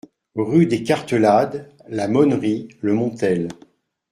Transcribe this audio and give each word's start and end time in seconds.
Rue 0.33 0.65
des 0.65 0.81
Cartelades, 0.81 1.69
La 1.87 2.07
Monnerie-le-Montel 2.07 3.49